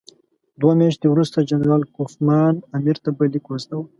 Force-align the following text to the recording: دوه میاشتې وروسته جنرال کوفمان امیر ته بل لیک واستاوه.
دوه 0.61 0.73
میاشتې 0.79 1.07
وروسته 1.09 1.47
جنرال 1.49 1.83
کوفمان 1.95 2.55
امیر 2.77 2.97
ته 3.03 3.09
بل 3.17 3.27
لیک 3.33 3.45
واستاوه. 3.47 3.85